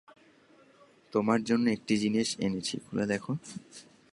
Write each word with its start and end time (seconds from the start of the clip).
তোমার 1.13 1.39
জন্যে 1.43 1.69
একটি 1.73 1.93
জিনিস 1.97 2.27
এনেছি 2.39 2.75
খুলে 2.85 3.05
দেখো। 3.07 3.31